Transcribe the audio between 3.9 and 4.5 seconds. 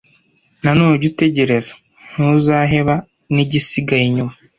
inyuma!